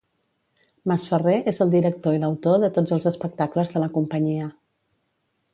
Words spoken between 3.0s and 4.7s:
espectacles de la companyia.